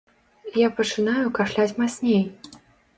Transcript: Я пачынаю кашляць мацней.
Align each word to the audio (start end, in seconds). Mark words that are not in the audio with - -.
Я 0.65 0.69
пачынаю 0.79 1.25
кашляць 1.37 1.77
мацней. 1.85 2.23